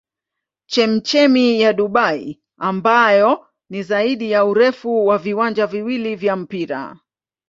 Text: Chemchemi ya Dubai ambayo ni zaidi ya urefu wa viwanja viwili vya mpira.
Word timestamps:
Chemchemi 0.67 1.61
ya 1.61 1.73
Dubai 1.73 2.41
ambayo 2.57 3.47
ni 3.69 3.83
zaidi 3.83 4.31
ya 4.31 4.45
urefu 4.45 5.05
wa 5.05 5.17
viwanja 5.17 5.67
viwili 5.67 6.15
vya 6.15 6.35
mpira. 6.35 6.99